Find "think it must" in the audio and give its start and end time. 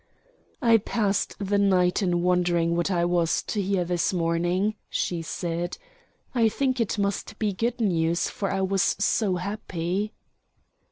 6.49-7.37